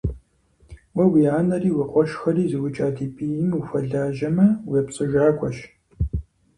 Уэ 0.95 1.05
уи 1.11 1.23
анэри 1.39 1.69
уи 1.77 1.85
къуэшхэри 1.91 2.43
зыукӀа 2.51 2.87
ди 2.95 3.07
бийм 3.15 3.51
ухуэлажьэмэ, 3.59 4.47
уепцӀыжакӀуэщ! 4.69 5.57